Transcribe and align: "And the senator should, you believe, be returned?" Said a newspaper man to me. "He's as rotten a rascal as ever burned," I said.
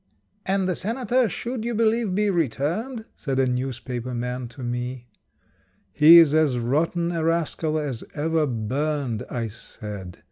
"And 0.47 0.67
the 0.67 0.73
senator 0.73 1.29
should, 1.29 1.63
you 1.63 1.75
believe, 1.75 2.15
be 2.15 2.31
returned?" 2.31 3.05
Said 3.15 3.37
a 3.37 3.45
newspaper 3.45 4.15
man 4.15 4.47
to 4.47 4.63
me. 4.63 5.05
"He's 5.91 6.33
as 6.33 6.57
rotten 6.57 7.11
a 7.11 7.23
rascal 7.23 7.77
as 7.77 8.03
ever 8.15 8.47
burned," 8.47 9.21
I 9.29 9.45
said. 9.47 10.17